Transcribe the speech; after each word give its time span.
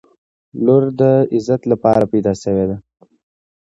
•لور 0.65 0.83
د 0.99 1.01
عزت 1.33 1.61
لپاره 1.71 2.03
پیدا 2.11 2.33
شوې 2.43 2.65
ده. 2.69 2.77